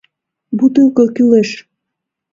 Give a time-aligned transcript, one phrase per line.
[0.57, 1.49] Бутылко кӱлеш!